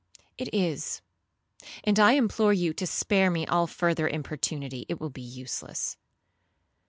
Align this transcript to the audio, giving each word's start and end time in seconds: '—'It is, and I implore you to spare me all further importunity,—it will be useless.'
'—'It 0.39 0.51
is, 0.51 1.03
and 1.83 1.99
I 1.99 2.13
implore 2.13 2.53
you 2.53 2.73
to 2.73 2.87
spare 2.87 3.29
me 3.29 3.45
all 3.45 3.67
further 3.67 4.07
importunity,—it 4.07 4.99
will 4.99 5.11
be 5.11 5.21
useless.' 5.21 5.95